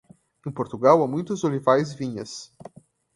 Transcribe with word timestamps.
Em 0.43 0.51
Portugal 0.51 1.03
há 1.03 1.07
muitos 1.07 1.43
olivais 1.43 1.91
e 1.91 1.95
vinhas. 1.95 2.51